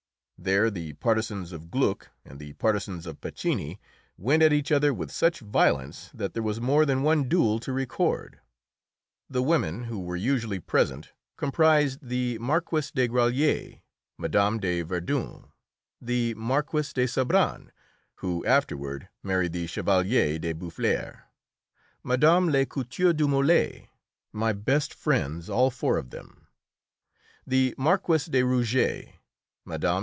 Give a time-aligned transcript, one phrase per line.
[0.43, 3.79] There the partisans of Gluck and the partisans of Piccini
[4.17, 7.71] went at each other with such violence that there was more than one duel to
[7.71, 8.39] record.
[9.29, 13.81] The women who were usually present comprised the Marquise de Grollier,
[14.17, 14.57] Mme.
[14.57, 15.51] de Verdun,
[16.01, 17.69] the Marquise de Sabran,
[18.15, 21.17] who afterward married the Chevalier de Boufflers,
[22.01, 22.49] Mme.
[22.49, 23.89] le Couteux du Molay
[24.33, 26.47] my best friends, all four of them
[27.45, 29.13] the Marquise de Rougé,
[29.65, 29.99] Mme.